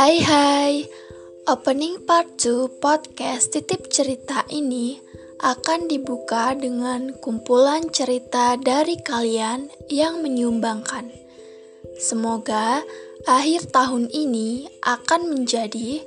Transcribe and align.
Hai 0.00 0.16
hai, 0.24 0.88
opening 1.44 2.00
part 2.08 2.40
2 2.40 2.80
podcast 2.80 3.52
titip 3.52 3.92
cerita 3.92 4.48
ini 4.48 4.96
akan 5.44 5.92
dibuka 5.92 6.56
dengan 6.56 7.12
kumpulan 7.20 7.84
cerita 7.92 8.56
dari 8.56 8.96
kalian 8.96 9.68
yang 9.92 10.24
menyumbangkan. 10.24 11.12
Semoga 12.00 12.80
akhir 13.28 13.76
tahun 13.76 14.08
ini 14.08 14.72
akan 14.88 15.36
menjadi 15.36 16.00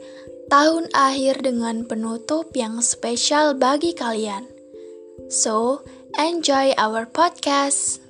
tahun 0.50 0.90
akhir 0.90 1.46
dengan 1.46 1.86
penutup 1.86 2.50
yang 2.58 2.82
spesial 2.82 3.54
bagi 3.54 3.94
kalian. 3.94 4.50
So, 5.30 5.86
enjoy 6.18 6.74
our 6.82 7.06
podcast. 7.06 8.03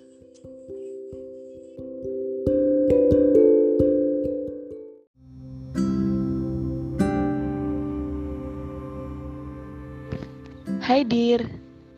Hai 10.83 11.07
Dir, 11.07 11.47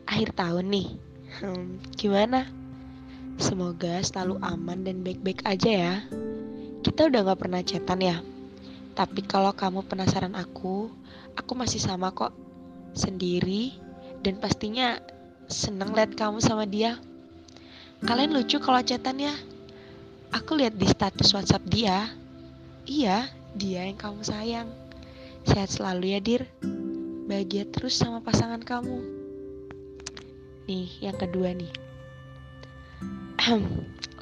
akhir 0.06 0.38
tahun 0.38 0.70
nih. 0.70 0.94
Hmm, 1.42 1.82
gimana? 1.98 2.46
Semoga 3.34 3.98
selalu 3.98 4.38
aman 4.38 4.86
dan 4.86 5.02
baik-baik 5.02 5.42
aja 5.42 5.70
ya. 5.74 5.94
Kita 6.86 7.10
udah 7.10 7.26
gak 7.26 7.40
pernah 7.42 7.66
chatan 7.66 7.98
ya. 7.98 8.22
Tapi 8.94 9.26
kalau 9.26 9.50
kamu 9.50 9.82
penasaran 9.90 10.38
aku, 10.38 10.86
aku 11.34 11.52
masih 11.58 11.82
sama 11.82 12.14
kok. 12.14 12.30
Sendiri 12.94 13.74
dan 14.22 14.38
pastinya 14.38 15.02
seneng 15.50 15.90
lihat 15.90 16.14
kamu 16.14 16.38
sama 16.38 16.62
dia. 16.62 16.94
Kalian 18.06 18.38
lucu 18.38 18.62
kalau 18.62 18.86
chatan 18.86 19.18
ya. 19.18 19.34
Aku 20.30 20.54
lihat 20.54 20.78
di 20.78 20.86
status 20.86 21.34
WhatsApp 21.34 21.66
dia. 21.66 22.06
Iya, 22.86 23.34
dia 23.50 23.82
yang 23.82 23.98
kamu 23.98 24.22
sayang. 24.22 24.70
Sehat 25.42 25.74
selalu 25.74 26.14
ya, 26.14 26.22
Dir 26.22 26.46
bahagia 27.26 27.66
terus 27.74 27.98
sama 27.98 28.22
pasangan 28.22 28.62
kamu. 28.62 29.02
Nih, 30.70 30.86
yang 31.02 31.18
kedua 31.18 31.50
nih. 31.50 31.74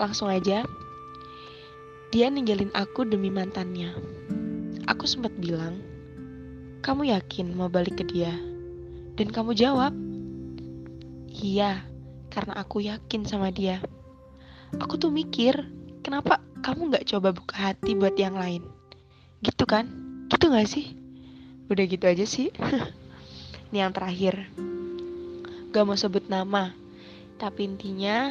Langsung 0.00 0.32
aja. 0.32 0.64
Dia 2.12 2.26
ninggalin 2.32 2.72
aku 2.72 3.04
demi 3.04 3.28
mantannya. 3.28 3.92
Aku 4.88 5.04
sempat 5.04 5.32
bilang, 5.36 5.80
"Kamu 6.80 7.08
yakin 7.08 7.52
mau 7.52 7.68
balik 7.68 8.00
ke 8.00 8.04
dia?" 8.08 8.32
Dan 9.16 9.32
kamu 9.32 9.52
jawab, 9.56 9.92
"Iya, 11.32 11.84
karena 12.32 12.60
aku 12.60 12.84
yakin 12.84 13.24
sama 13.28 13.52
dia." 13.52 13.80
Aku 14.80 14.98
tuh 14.98 15.12
mikir, 15.12 15.54
kenapa 16.02 16.42
kamu 16.64 16.92
gak 16.96 17.06
coba 17.12 17.32
buka 17.36 17.56
hati 17.56 17.94
buat 17.94 18.16
yang 18.16 18.34
lain? 18.34 18.64
Gitu 19.44 19.64
kan? 19.68 19.86
Gitu 20.32 20.50
gak 20.50 20.68
sih? 20.68 21.03
Udah 21.72 21.84
gitu 21.88 22.04
aja 22.04 22.24
sih. 22.28 22.52
Ini 23.72 23.88
yang 23.88 23.92
terakhir. 23.96 24.48
Gak 25.72 25.84
mau 25.84 25.96
sebut 25.96 26.28
nama. 26.28 26.70
Tapi 27.40 27.66
intinya, 27.66 28.30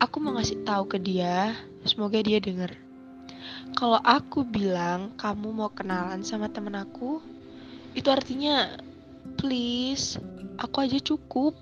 aku 0.00 0.16
mau 0.22 0.32
ngasih 0.32 0.64
tahu 0.64 0.88
ke 0.88 0.98
dia, 0.98 1.52
semoga 1.84 2.22
dia 2.24 2.40
denger. 2.40 2.72
Kalau 3.76 4.00
aku 4.00 4.42
bilang 4.42 5.12
kamu 5.20 5.52
mau 5.52 5.70
kenalan 5.70 6.24
sama 6.24 6.48
temen 6.48 6.74
aku, 6.74 7.20
itu 7.92 8.08
artinya 8.08 8.80
please, 9.36 10.16
aku 10.56 10.88
aja 10.88 10.98
cukup. 10.98 11.56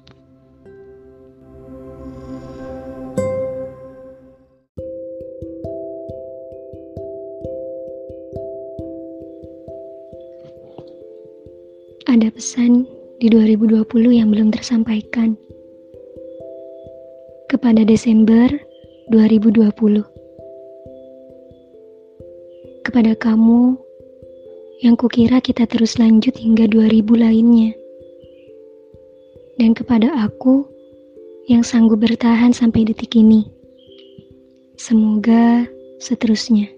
Ada 12.09 12.33
pesan 12.33 12.89
di 13.21 13.29
2020 13.29 13.85
yang 14.17 14.33
belum 14.33 14.49
tersampaikan. 14.49 15.37
Kepada 17.53 17.85
Desember 17.85 18.49
2020. 19.13 19.69
Kepada 22.81 23.13
kamu 23.13 23.77
yang 24.81 24.97
kukira 24.97 25.45
kita 25.45 25.69
terus 25.69 26.01
lanjut 26.01 26.33
hingga 26.33 26.65
2000 26.65 27.13
lainnya. 27.13 27.77
Dan 29.61 29.77
kepada 29.77 30.09
aku 30.25 30.65
yang 31.53 31.61
sanggup 31.61 32.01
bertahan 32.01 32.57
sampai 32.57 32.89
detik 32.89 33.21
ini. 33.21 33.45
Semoga 34.81 35.69
seterusnya. 36.01 36.78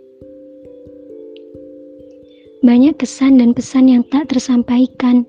Banyak 2.61 3.01
kesan 3.01 3.41
dan 3.41 3.57
pesan 3.57 3.89
yang 3.89 4.05
tak 4.13 4.29
tersampaikan. 4.29 5.25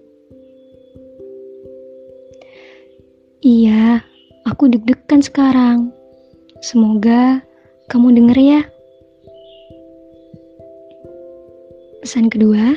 Iya, 3.40 4.03
aku 4.44 4.68
deg-degan 4.68 5.24
sekarang. 5.24 5.96
Semoga 6.59 7.40
kamu 7.88 8.20
denger 8.20 8.36
ya. 8.36 8.62
Pesan 12.03 12.28
kedua. 12.28 12.75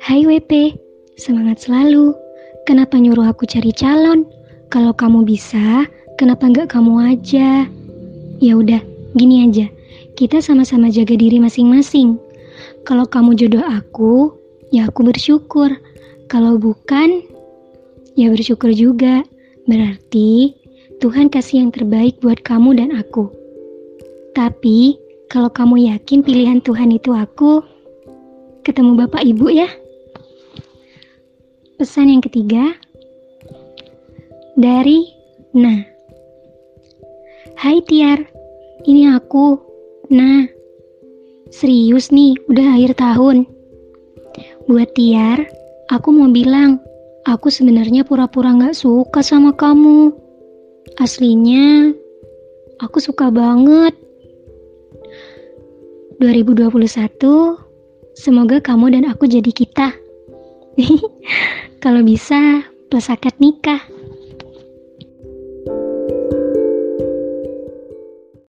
Hai 0.00 0.24
WP, 0.24 0.80
semangat 1.20 1.60
selalu. 1.60 2.16
Kenapa 2.64 2.96
nyuruh 2.96 3.28
aku 3.28 3.44
cari 3.44 3.68
calon? 3.76 4.24
Kalau 4.72 4.96
kamu 4.96 5.28
bisa, 5.28 5.84
kenapa 6.16 6.48
nggak 6.48 6.72
kamu 6.72 7.04
aja? 7.04 7.68
Ya 8.40 8.52
udah, 8.56 8.80
gini 9.12 9.44
aja 9.44 9.68
kita 10.18 10.42
sama-sama 10.42 10.90
jaga 10.90 11.14
diri 11.14 11.38
masing-masing. 11.38 12.18
Kalau 12.82 13.06
kamu 13.06 13.38
jodoh 13.38 13.62
aku, 13.62 14.34
ya 14.74 14.90
aku 14.90 15.06
bersyukur. 15.06 15.70
Kalau 16.26 16.58
bukan, 16.58 17.22
ya 18.18 18.26
bersyukur 18.26 18.74
juga. 18.74 19.22
Berarti 19.70 20.58
Tuhan 20.98 21.30
kasih 21.30 21.62
yang 21.62 21.70
terbaik 21.70 22.18
buat 22.18 22.42
kamu 22.42 22.82
dan 22.82 22.90
aku. 22.98 23.30
Tapi, 24.34 24.98
kalau 25.30 25.54
kamu 25.54 25.86
yakin 25.86 26.26
pilihan 26.26 26.58
Tuhan 26.66 26.90
itu 26.90 27.14
aku, 27.14 27.62
ketemu 28.66 28.98
Bapak 29.06 29.22
Ibu 29.22 29.54
ya. 29.54 29.70
Pesan 31.78 32.10
yang 32.10 32.26
ketiga 32.26 32.74
dari 34.58 35.14
Nah. 35.54 35.86
Hai 37.54 37.78
Tiar, 37.86 38.26
ini 38.82 39.10
aku 39.10 39.67
Nah, 40.08 40.48
serius 41.52 42.08
nih, 42.08 42.32
udah 42.48 42.80
akhir 42.80 42.96
tahun. 42.96 43.44
Buat 44.64 44.96
Tiar, 44.96 45.44
aku 45.92 46.08
mau 46.16 46.32
bilang, 46.32 46.80
aku 47.28 47.52
sebenarnya 47.52 48.08
pura-pura 48.08 48.56
gak 48.56 48.72
suka 48.72 49.20
sama 49.20 49.52
kamu. 49.52 50.16
Aslinya, 50.96 51.92
aku 52.80 53.04
suka 53.04 53.28
banget. 53.28 53.92
2021, 56.24 56.72
semoga 58.16 58.64
kamu 58.64 58.96
dan 58.96 59.04
aku 59.12 59.28
jadi 59.28 59.52
kita. 59.52 59.92
Kalau 61.84 62.00
bisa, 62.00 62.64
plus 62.88 63.12
akad 63.12 63.36
nikah. 63.36 63.97